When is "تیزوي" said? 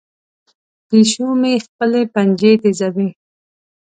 2.61-3.09